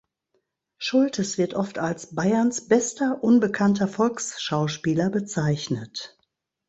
[0.79, 6.17] Schultes wird oft als „Bayerns bester unbekannter Volksschauspieler“ bezeichnet.